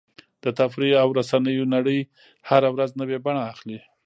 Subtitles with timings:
[0.43, 1.99] د تفریح او رسنیو نړۍ
[2.49, 3.79] هره ورځ نوې بڼه اخلي.